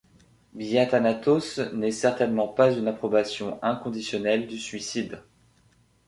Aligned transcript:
Biathanatos 0.55 1.59
n'est 1.73 1.91
certainement 1.91 2.47
pas 2.47 2.71
une 2.71 2.87
approbation 2.87 3.59
inconditionnelle 3.61 4.47
du 4.47 4.57
suicide. 4.57 5.21